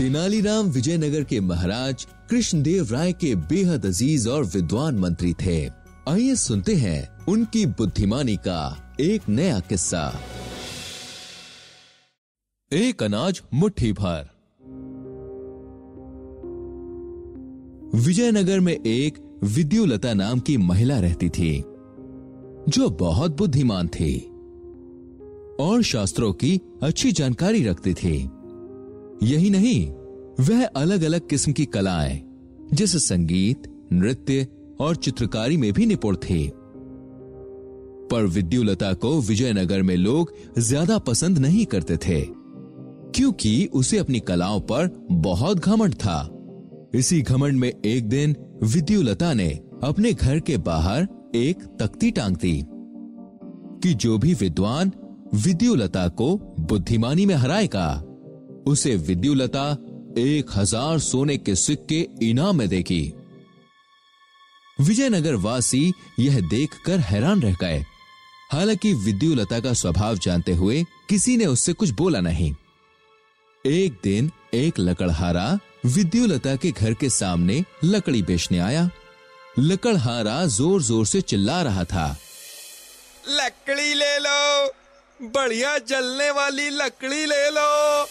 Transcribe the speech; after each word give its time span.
Tenaliram 0.00 0.66
Vijayanagar 0.66 1.24
के 1.24 1.40
महाराज 1.40 2.06
कृष्णदेव 2.30 2.88
राय 2.90 3.12
के 3.12 3.34
बेहद 3.34 3.86
अज़ीज़ 3.86 4.28
और 4.28 4.44
विद्वान 4.44 4.98
मंत्री 4.98 5.32
थे। 5.32 5.68
आइए 6.08 6.34
सुनते 6.34 6.74
हैं 6.74 7.26
उनकी 7.26 7.66
बुद्धिमानी 7.66 8.36
का 8.36 8.94
एक 9.00 9.28
नया 9.28 9.60
किस्सा। 9.60 10.20
एक 12.72 13.02
अनाज 13.02 13.42
मुट्ठी 13.54 13.92
भर। 13.92 14.30
विजयनगर 17.94 18.60
में 18.60 18.74
एक 18.74 19.40
विद्युलता 19.44 20.14
नाम 20.14 20.40
की 20.40 20.56
महिला 20.56 21.00
रहती 21.00 21.28
थी, 21.28 21.64
जो 22.68 22.90
बहुत 22.90 23.36
बुद्धिमान 23.36 23.88
थी 23.88 24.18
और 25.60 25.82
शास्त्रों 25.82 26.32
की 26.32 26.60
अच्छी 26.82 27.12
जानकारी 27.12 27.64
रखती 27.64 27.94
थी। 27.94 28.30
यही 29.22 29.50
नहीं, 29.50 29.90
वह 30.40 30.64
अलग 30.66 31.02
अलग 31.02 31.28
किस्म 31.28 31.52
की 31.52 31.64
कलाएँ, 31.64 32.20
जैसे 32.74 32.98
संगीत, 32.98 33.62
नृत्य 33.92 34.46
और 34.80 34.96
चित्रकारी 34.96 35.56
में 35.56 35.72
भी 35.72 35.86
निपुण 35.86 36.16
थी। 36.16 36.50
पर 38.10 38.26
विद्युलता 38.26 38.92
को 38.92 39.20
विजयनगर 39.20 39.82
में 39.82 39.96
लोग 39.96 40.32
ज़्यादा 40.58 40.98
पसंद 40.98 41.38
नहीं 41.38 41.66
करते 41.66 41.96
थे, 41.96 42.20
क्योंकि 43.14 43.68
उसे 43.72 43.98
अपनी 43.98 44.20
कलाओं 44.20 44.60
पर 44.60 44.90
बहुत 45.12 45.58
घमंड 45.58 45.94
था। 45.94 46.28
इसी 46.94 47.20
घमंड 47.22 47.58
में 47.58 47.72
एक 47.84 48.08
दिन 48.08 48.36
विद्युलता 48.62 49.32
ने 49.34 49.48
अपने 49.84 50.12
घर 50.12 50.40
के 50.40 50.56
बाहर 50.56 51.08
एक 51.34 51.62
तख्ती 51.80 52.10
टांग 52.10 52.36
दी, 52.36 52.62
कि 53.82 53.94
जो 53.94 54.18
भी 54.18 54.34
विद्वान 54.34 54.92
विद्युलता 55.34 56.08
को 56.08 56.36
बुद्धिमानी 56.60 57.26
में 57.26 57.34
हराएगा 57.34 58.09
उसे 58.66 58.94
विद्युलता 58.96 59.70
एक 60.18 60.50
हज़ार 60.54 60.98
सोने 60.98 61.36
के 61.36 61.54
सिक्के 61.54 62.06
इनाम 62.22 62.56
में 62.58 62.68
देखी। 62.68 63.02
विजयनगर 64.78 65.34
वासी 65.34 65.92
यह 66.18 66.40
देखकर 66.40 67.00
हैरान 67.00 67.42
रह 67.42 67.54
गए। 67.60 67.84
हालाँकि 68.52 68.92
विद्युलता 68.94 69.60
का 69.60 69.72
स्वभाव 69.72 70.18
जानते 70.18 70.52
हुए 70.52 70.82
किसी 71.08 71.36
ने 71.36 71.46
उससे 71.46 71.72
कुछ 71.72 71.90
बोला 71.90 72.20
नहीं। 72.20 72.54
एक 73.64 73.98
दिन 74.04 74.30
एक 74.54 74.78
लकड़हारा 74.78 75.58
विद्युलता 75.86 76.54
के 76.56 76.70
घर 76.70 76.94
के 76.94 77.08
सामने 77.10 77.62
लकड़ी 77.84 78.22
बेचने 78.22 78.58
आया। 78.58 78.88
लकड़हारा 79.58 80.44
ज़ोर 80.46 80.82
ज़ोर 80.82 81.06
से 81.06 81.20
चिल्ला 81.20 81.60
रहा 81.62 81.84
था। 81.84 82.08
लकड़ी 83.28 83.94
ले 83.94 84.18
लो, 84.18 84.66
बढ़िया 85.20 85.76
जलने 85.78 86.30
वाली 86.30 86.68
लकड़ी 86.70 87.24
ले 87.26 87.48
लो। 87.50 88.04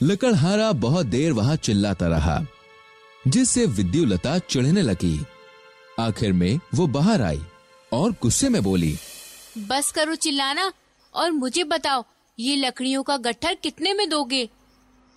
लकड़हारा 0.00 0.72
बहुत 0.72 1.06
देर 1.06 1.32
वहाँ 1.32 1.56
चिल्लाता 1.56 2.08
रहा 2.08 2.40
जिससे 3.26 3.64
विद्युलता 3.66 4.38
चिढ़ने 4.38 4.82
लगी। 4.82 5.18
आखिर 6.00 6.32
में 6.32 6.58
वो 6.74 6.86
बाहर 6.86 7.22
आई 7.22 7.40
और 7.92 8.10
गुस्से 8.22 8.48
में 8.48 8.62
बोली 8.62 8.96
बस 9.58 9.90
करो 9.92 10.14
चिल्लाना 10.14 10.72
और 11.14 11.30
मुझे 11.30 11.64
बताओ 11.64 12.04
ये 12.38 12.56
लकड़ियों 12.56 13.02
का 13.02 13.16
गट्ठर 13.16 13.54
कितने 13.54 13.94
में 13.94 14.08
दोगे? 14.08 14.48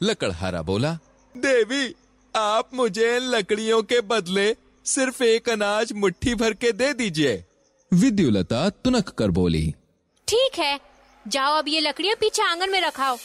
लकड़हारा 0.01 0.61
बोला 0.61 0.93
देवी 1.35 1.93
आप 2.35 2.69
मुझे 2.73 3.17
लकड़ियों 3.21 3.81
के 3.83 3.99
बदले 4.01 4.55
सिर्फ़ 4.85 5.23
एक 5.23 5.49
अनाज 5.49 5.91
मुट्ठी 5.93 6.35
भर 6.35 6.53
के 6.53 6.71
दे 6.71 6.93
दीजिए। 6.93 7.43
विद्युलता 7.91 8.69
तुनक 8.69 9.09
कर 9.09 9.31
बोली 9.31 9.73
ठीक 10.27 10.59
है 10.59 10.79
जाओ 11.25 11.57
अब 11.57 11.67
ये 11.67 11.79
लकड़ियाँ 11.79 12.15
पीछे 12.19 12.43
आँगन 12.43 12.71
में 12.71 12.81
रखाओ। 12.81 13.17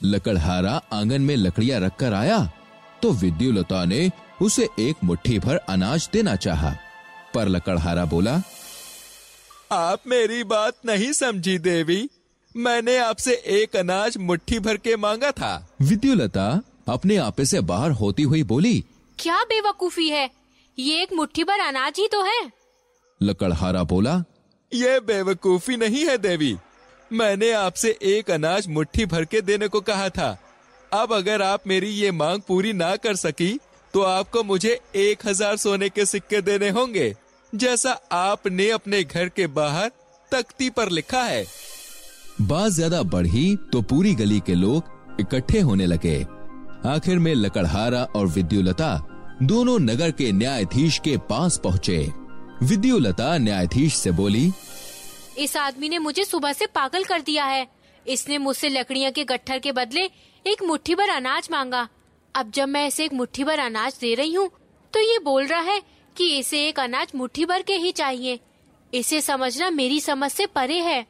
लकड़हारा 0.00 0.80
आँगन 0.92 1.22
में 1.22 1.34
लकड़ियाँ 1.36 1.80
रखकर 1.80 2.14
आया 2.14 2.38
तो 3.02 3.12
विद्युलता 3.12 3.84
ने 3.84 4.10
उसे 4.42 4.68
एक 4.80 5.04
मुट्ठी 5.04 5.38
भर 5.38 5.56
अनाज 5.56 6.08
देना 6.12 6.34
चाहा, 6.36 6.74
पर 7.34 7.48
लकड़हारा 7.48 8.04
बोला 8.04 8.40
आप 9.72 10.02
मेरी 10.06 10.42
बात 10.44 10.74
नहीं 10.86 11.12
समझी 11.12 11.58
देवी। 11.58 12.08
मैंने 12.54 12.96
आपसे 12.98 13.34
एक 13.54 13.76
अनाज 13.76 14.16
मुट्ठी 14.18 14.58
भर 14.58 14.76
के 14.76 14.96
मांगा 14.96 15.30
था। 15.30 15.68
विद्युलता 15.82 16.62
अपने 16.88 17.16
आपे 17.16 17.44
से 17.44 17.60
बाहर 17.62 17.90
होती 17.90 18.22
हुई 18.22 18.42
बोली 18.42 18.84
क्या 19.18 19.42
बेवकूफ़ी 19.44 20.08
है? 20.08 20.30
ये 20.78 21.02
एक 21.02 21.12
मुट्ठी 21.12 21.44
भर 21.44 21.60
अनाज 21.60 21.98
ही 21.98 22.08
तो 22.08 22.22
है। 22.24 22.40
लकड़हारा 23.20 23.82
बोला 23.84 24.22
ये 24.72 24.98
बेवकूफ़ी 25.00 25.76
नहीं 25.76 26.04
है 26.06 26.16
देवी। 26.18 26.56
मैंने 27.10 27.50
आपसे 27.52 27.96
एक 28.04 28.30
अनाज 28.30 28.66
मुट्ठी 28.68 29.04
भर 29.06 29.24
के 29.24 29.40
देने 29.42 29.68
को 29.68 29.80
कहा 29.82 30.08
था। 30.08 30.36
अब 30.92 31.12
अगर 31.12 31.42
आप 31.42 31.66
मेरी 31.66 31.88
ये 31.90 32.10
मांग 32.12 32.40
पूरी 32.48 32.72
ना 32.74 32.94
कर 32.96 33.16
सकी 33.16 33.58
तो 33.94 34.02
आपको 34.02 34.42
मुझे 34.44 34.78
एक 34.96 35.26
हज़ार 35.26 35.56
सोने 35.56 35.88
के 35.88 36.04
सिक्के 36.06 36.40
देने 36.42 36.68
होंगे, 36.70 37.14
जैसा 37.52 37.90
आपने 38.12 38.68
अपने 38.70 39.02
घर 39.04 39.28
के 39.28 39.46
बाहर 39.48 39.90
तख्ती 40.32 40.70
पर 40.70 40.90
लिखा 40.90 41.22
है। 41.22 41.44
बात 42.42 42.72
ज़्यादा 42.72 43.02
बढ़ी 43.04 43.56
तो 43.72 43.82
पूरी 43.84 44.14
गली 44.14 44.40
के 44.46 44.54
लोग 44.54 45.18
इकट्ठे 45.20 45.60
होने 45.60 45.86
लगे। 45.86 46.18
आखिर 46.86 47.18
में 47.18 47.34
लकड़हारा 47.34 48.02
और 48.16 48.26
विद्युलता 48.28 48.96
दोनों 49.42 49.78
नगर 49.80 50.10
के 50.10 50.30
न्यायाधीश 50.32 50.98
के 50.98 51.16
पास 51.30 51.60
पहुँचे। 51.64 51.98
विद्युलता 52.62 53.36
न्यायाधीश 53.38 53.96
से 53.96 54.10
बोली 54.12 54.50
इस 55.38 55.56
आदमी 55.56 55.88
ने 55.88 55.98
मुझे 55.98 56.24
सुबह 56.24 56.52
से 56.52 56.66
पागल 56.66 57.04
कर 57.04 57.20
दिया 57.22 57.44
है। 57.44 57.66
इसने 58.06 58.38
मुझसे 58.38 58.68
लकड़ियाँ 58.68 59.10
के 59.12 59.24
गट्ठर 59.24 59.58
के 59.58 59.72
बदले 59.72 60.04
एक 60.44 60.62
मुट्ठी 60.62 60.94
भर 60.94 61.08
अनाज 61.08 61.48
मांगा। 61.50 61.88
अब 62.34 62.50
जब 62.50 62.68
मैं 62.68 62.86
इसे 62.86 63.04
एक 63.04 63.12
मुट्ठी 63.12 63.44
भर 63.44 63.58
अनाज 63.58 63.96
दे 64.00 64.14
रही 64.14 64.34
हूँ 64.34 64.50
तो 64.92 65.00
ये 65.00 65.18
बोल 65.18 65.46
रहा 65.46 65.60
है 65.62 65.80
कि 66.16 66.28
इसे 66.38 66.66
एक 66.68 66.80
अनाज 66.80 67.12
मुट्ठी 67.14 67.44
भर 67.44 67.62
के 67.62 67.74
ही 67.74 67.92
चाहिए। 67.92 68.38
इसे 68.92 69.20
समझना 69.20 69.70
मेरी 69.70 70.00
समझ 70.00 70.30
से 70.32 70.46
परे 70.46 70.78
है। 70.80 71.04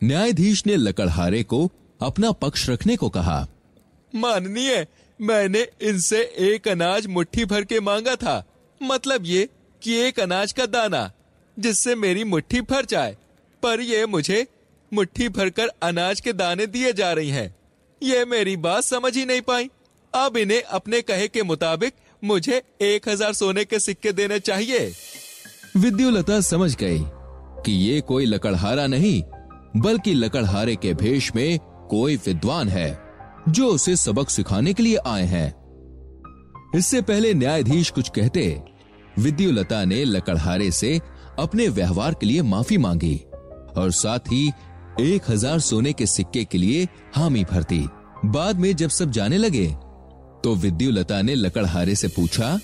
न्यायाधीश 0.00 0.66
ने 0.66 0.76
लकड़हारे 0.76 1.42
को 1.42 1.66
अपना 2.00 2.32
पक्ष 2.34 2.68
रखने 2.70 2.96
को 2.96 3.08
कहा। 3.08 3.46
माननीय 4.12 4.86
मैंने 5.20 5.66
इनसे 5.82 6.20
एक 6.46 6.68
अनाज 6.68 7.06
मुट्ठी 7.06 7.44
भर 7.44 7.64
के 7.64 7.80
मांगा 7.80 8.14
था। 8.16 8.42
मतलब 8.80 9.26
ये 9.26 9.48
कि 9.82 9.94
एक 9.98 10.20
अनाज 10.20 10.52
का 10.52 10.66
दाना 10.66 11.10
जिससे 11.56 11.94
मेरी 11.94 12.24
मुट्ठी 12.24 12.60
भर 12.60 12.84
जाए। 12.84 13.16
पर 13.66 13.80
ये 13.80 14.04
मुझे 14.06 14.46
मुट्ठी 14.92 15.28
भरकर 15.28 15.70
अनाज 15.82 16.20
के 16.20 16.32
दाने 16.32 16.66
दिए 16.68 16.92
जा 16.92 17.12
रही 17.12 17.30
हैं। 17.30 17.54
ये 18.02 18.24
मेरी 18.24 18.56
बात 18.56 18.84
समझ 18.84 19.16
ही 19.16 19.24
नहीं 19.24 19.40
पाई। 19.42 19.70
अब 20.12 20.36
इन्हें 20.36 20.62
अपने 20.62 21.00
कहे 21.02 21.28
के 21.28 21.42
मुताबिक 21.42 21.94
मुझे 22.22 22.62
एक 22.82 23.08
हज़ार 23.08 23.32
सोने 23.32 23.64
के 23.64 23.78
सिक्के 23.78 24.12
देने 24.12 24.38
चाहिए। 24.40 24.92
विद्युलता 25.76 26.40
समझ 26.40 26.74
गई 26.76 26.98
कि 27.64 27.72
ये 27.72 28.00
कोई 28.00 28.26
लकड़हारा 28.26 28.86
नहीं, 28.86 29.22
बल्कि 29.76 30.14
लकड़हारे 30.14 30.76
के 30.76 30.94
भेष 30.94 31.30
में 31.36 31.58
कोई 31.90 32.16
विद्वान 32.16 32.68
है, 32.68 32.88
जो 33.48 33.68
उसे 33.68 33.96
सबक 33.96 34.30
सिखाने 34.30 34.72
के 34.74 34.82
लिए 34.82 34.96
आए 35.06 35.26
हैं। 35.26 35.48
इससे 36.74 37.00
पहले 37.02 37.34
न्यायाधीश 37.34 37.90
कुछ 37.90 38.08
कहते, 38.08 38.48
विद्युलता 39.18 39.84
ने 39.84 40.04
लकड़हारे 40.04 40.70
से 40.70 40.98
अपने 41.38 41.68
व्यवहार 41.68 42.14
के 42.14 42.26
लिए 42.26 42.42
माफ़ी 42.44 42.78
मांगी। 42.78 43.14
और 43.76 43.90
साथ 43.92 44.32
ही 44.32 44.46
एक 45.00 45.30
हज़ार 45.30 45.60
सोने 45.60 45.92
के 45.92 46.06
सिक्के 46.06 46.44
के 46.44 46.58
लिए 46.58 46.86
हामी 47.14 47.44
भरती। 47.44 47.84
बाद 48.24 48.58
में 48.58 48.74
जब 48.76 48.90
सब 48.90 49.10
जाने 49.10 49.38
लगे 49.38 49.66
तो 50.44 50.54
विद्युलता 50.54 51.20
ने 51.22 51.34
लकड़हारे 51.34 51.94
से 51.94 52.08
पूछा 52.08 52.58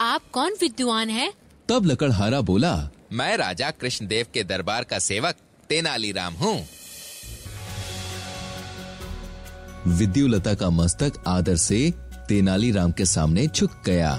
आप 0.00 0.30
कौन 0.32 0.54
विद्वान 0.60 1.10
है? 1.10 1.32
तब 1.68 1.86
लकड़हारा 1.86 2.40
बोला 2.40 2.74
मैं 3.12 3.36
राजा 3.36 3.70
कृष्णदेव 3.70 4.26
के 4.34 4.44
दरबार 4.44 4.84
का 4.84 4.98
सेवक 4.98 5.34
तेनालीराम 5.68 6.34
हूँ। 6.34 6.58
विद्युलता 9.88 10.54
का 10.54 10.70
मस्तक 10.70 11.22
आदर 11.26 11.56
से 11.56 11.90
तेनालीराम 12.28 12.92
के 12.92 13.04
सामने 13.06 13.46
झुक 13.46 13.82
गया। 13.86 14.12